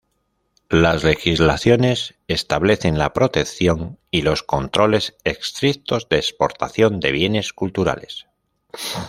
Las 0.71 1.03
legislaciones 1.03 2.15
establecen 2.27 2.97
la 2.97 3.13
protección 3.13 3.99
y 4.09 4.23
los 4.23 4.41
controles 4.41 5.15
estrictos 5.25 6.09
de 6.09 6.17
exportación 6.17 6.99
de 6.99 7.11
bienes 7.11 7.53
culturales. 7.53 8.25